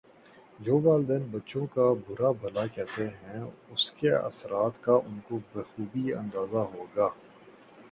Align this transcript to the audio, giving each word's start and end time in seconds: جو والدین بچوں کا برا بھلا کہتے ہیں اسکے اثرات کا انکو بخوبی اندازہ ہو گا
جو 0.59 0.75
والدین 0.83 1.23
بچوں 1.31 1.65
کا 1.73 1.85
برا 2.07 2.31
بھلا 2.41 2.65
کہتے 2.67 3.07
ہیں 3.19 3.43
اسکے 3.71 4.11
اثرات 4.21 4.81
کا 4.83 4.95
انکو 5.05 5.39
بخوبی 5.51 6.13
اندازہ 6.13 6.63
ہو 6.73 6.85
گا 6.95 7.07